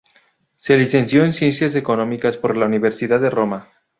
Se 0.55 0.75
licenció 0.77 1.23
en 1.23 1.31
Ciencias 1.31 1.75
Económicas 1.75 2.35
por 2.35 2.57
la 2.57 2.65
Universidad 2.65 3.19
de 3.19 3.29
Roma. 3.29 3.67